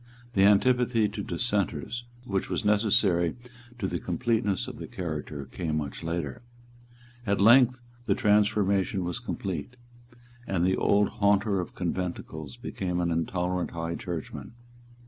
The 0.33 0.45
antipathy 0.45 1.07
to 1.09 1.21
Dissenters, 1.21 2.05
which 2.25 2.49
was 2.49 2.65
necessary 2.65 3.35
to 3.77 3.85
the 3.85 3.99
completeness 3.99 4.67
of 4.67 4.77
the 4.77 4.87
character, 4.87 5.45
came 5.45 5.77
much 5.77 6.01
later. 6.01 6.41
At 7.27 7.39
length 7.39 7.81
the 8.07 8.15
transformation 8.15 9.03
was 9.03 9.19
complete; 9.19 9.75
and 10.47 10.65
the 10.65 10.75
old 10.75 11.09
haunter 11.09 11.59
of 11.59 11.75
conventicles 11.75 12.57
became 12.57 12.99
an 12.99 13.11
intolerant 13.11 13.69
High 13.77 13.93
Churchman. 13.93 14.53